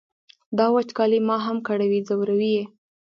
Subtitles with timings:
[0.57, 2.65] دا وچکالي ما هم کړوي ځوروي یې.